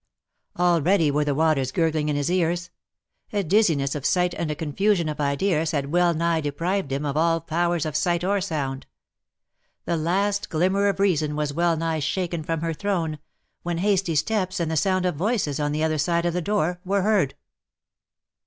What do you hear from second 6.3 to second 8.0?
deprived him of all powers of